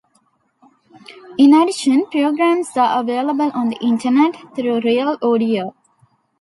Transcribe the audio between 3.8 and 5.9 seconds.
Internet through RealAudio.